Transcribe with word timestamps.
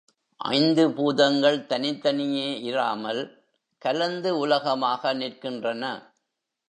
ஐந்து 0.39 0.91
பூதங்கள் 0.91 1.65
தனித்தனியே 1.65 2.61
இராமல், 2.61 3.21
கலந்து 3.77 4.37
உலகமாக 4.37 5.13
நிற்கின்றன. 5.13 5.83